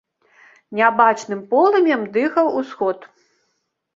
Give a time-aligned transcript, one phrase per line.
[0.79, 2.99] Нябачным полымем дыхаў усход.